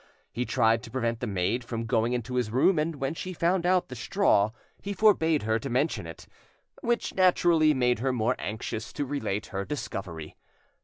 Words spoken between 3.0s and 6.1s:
she found out the straw he forbade her to mention